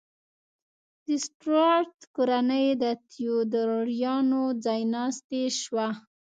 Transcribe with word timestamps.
د 1.05 1.07
سټورات 1.25 1.93
کورنۍ 2.15 2.65
د 2.81 2.83
تیودوریانو 3.11 4.43
ځایناستې 4.65 5.43
شوه. 5.61 5.87